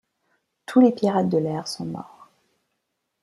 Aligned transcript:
Tous 0.65 0.79
les 0.79 0.93
pirates 0.93 1.29
de 1.29 1.37
l'air 1.37 1.67
sont 1.67 1.85
morts. 1.85 2.27